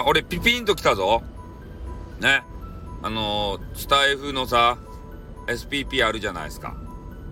[0.00, 1.22] あ、俺ピピンと来たぞ。
[2.20, 2.42] ね。
[3.02, 4.78] あのー、スタイフのさ、
[5.46, 6.76] SPP あるじゃないですか。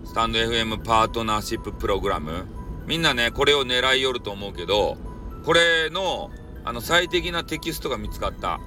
[0.05, 2.45] スタンド FM パートナーシッププログラム。
[2.87, 4.97] みんなね、これを狙いよると思うけど、
[5.45, 6.31] これの、
[6.65, 8.59] あの、最適なテキストが見つかった。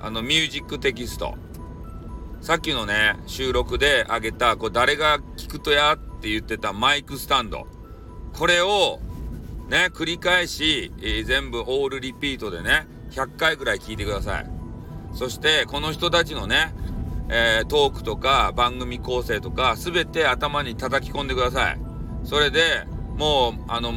[0.00, 1.34] あの、ミュージックテキスト。
[2.40, 7.66] さっきのね、収録であげた、こう、誰が聞くとやって言ってたマイクスタンド。
[8.32, 9.00] これを、
[9.68, 14.46] ね、繰り返し、えー、全部オールリピートでね、100回ぐらい聞いてください。
[15.14, 16.74] そして、この人たちのね、
[17.28, 21.78] えー、トークとか番組構成とか、すべて頭に叩き込んでください。
[22.24, 22.86] それで、
[23.16, 23.92] もう、あの、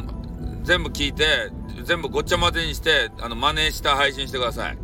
[0.62, 1.50] 全部聞いて、
[1.84, 4.78] 全部ごっちゃ混ぜにして、あの、真似した配信してください。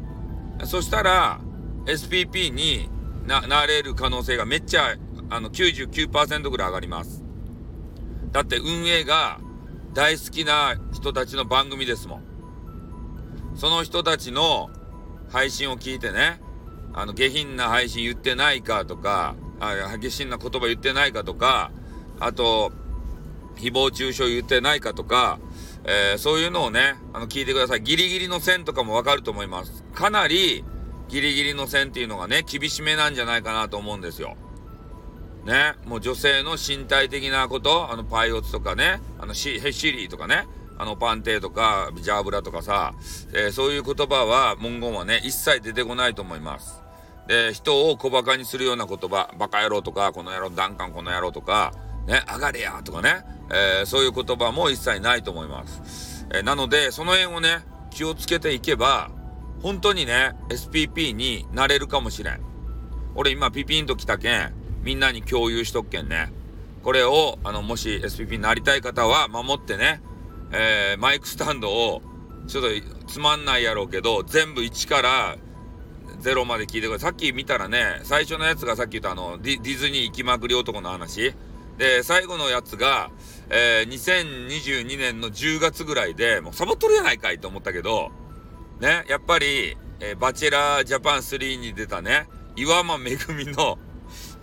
[0.65, 1.41] そしたら、
[1.87, 2.89] SPP に
[3.27, 4.97] な、なれる可能性がめっちゃ、
[5.31, 7.23] あの、99%ぐらい上がります。
[8.33, 9.41] だって運営が
[9.93, 12.32] 大好きな人たちの番組ですもん。
[13.55, 14.71] その人たちの
[15.31, 16.41] 配信を聞いてね、
[16.95, 21.71] あの、下品な配信言ってないかとか、あ下品な言葉言ってないかとか、
[22.21, 22.73] あと、
[23.57, 25.39] 誹謗中傷言ってないかとか、
[25.85, 27.83] えー、そういうのをね、あの、聞いてください。
[27.83, 29.85] ギリギリの線とかもわかると思います。
[29.95, 30.65] かなり、
[31.09, 34.37] ギリギリの線っていうのがね、厳しめなんじゃないかなと思うんですよ。
[35.45, 40.47] ね、もう女性の身体的なこと、あの、パイオツとかね、あの、シヘシリーとかね、
[40.79, 42.93] あの、パンテーとか、ジャーブラとかさ、
[43.35, 46.83] えー、そういう言葉は、文言はね、一切出てこないと思います。
[47.29, 51.73] で、人を小馬鹿にするような言葉、バカ野郎とか、この野郎、ダンカンこの野郎とか、
[52.07, 56.27] ね、上がれやとかね、えー、そういう言葉も一切ないと思います。
[56.31, 59.11] えー、なので、その辺をね、気をつけていけば、
[59.63, 62.41] 本当にね、SPP になれるかもしれん。
[63.15, 66.33] 俺今ピピンと来たけん、みんなに共有しとくけんね。
[66.83, 70.03] これを、あの、もし SPP になりたい方は守ってね、
[70.53, 72.03] えー、マイクスタンドを、
[72.47, 75.37] ちょっとつまんないやろうけど、全部1から
[76.23, 77.11] 0まで聞いてください。
[77.11, 81.35] さっき見たらね、最初のやつがさっき言ったあの、ディディズニー行きまくり男の話。
[81.79, 83.11] で、最後のやつが、
[83.49, 88.11] えー、2022年の10月ぐらいで、もうサボっとるやないかいと思ったけど、
[88.81, 93.79] ね、やっぱり、えー、バチェラージャパン3に出たね、岩間めぐみの、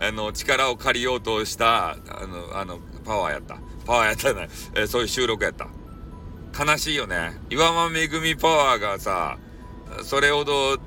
[0.02, 3.58] あの、力を借りようとした、あの、あの、パワーやった。
[3.86, 4.50] パワーやったね。
[4.76, 5.68] えー、そういう収録やった。
[6.60, 7.32] 悲しいよね。
[7.50, 9.38] 岩間めぐみパワーがさ、
[10.04, 10.78] それほど、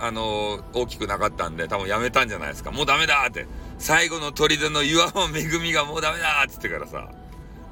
[0.00, 2.70] あの、大きくなかったんで、多分やめたんじゃないですか。
[2.70, 3.46] もうダメだって。
[3.78, 7.12] 最後の砦の岩間めぐみがもうダメだって言ってからさ。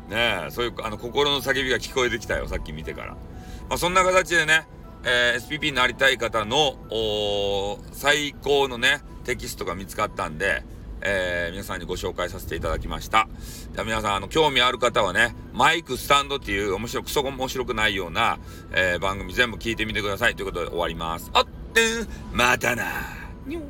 [0.09, 2.47] ねえ、そういう、あの、心の叫びが聞こえてきたよ。
[2.47, 3.13] さっき見てから。
[3.69, 4.67] まあ、そんな形でね、
[5.05, 6.77] えー、SPP になりたい方の、
[7.93, 10.63] 最高のね、テキストが見つかったんで、
[11.03, 13.29] えー、皆さんにご紹介させていただきました。
[13.73, 18.39] じゃあ皆さん、あの、興味ある方はね、マイクスタンドっていう面白く、そこ面白くないような、
[18.73, 20.35] えー、番組全部聞いてみてください。
[20.35, 21.31] ということで終わります。
[21.35, 22.85] あってん、またな。
[23.47, 23.61] にょ